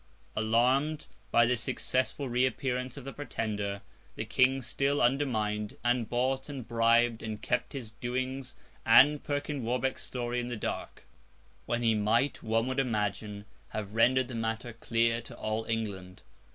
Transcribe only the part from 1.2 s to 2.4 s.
by this successful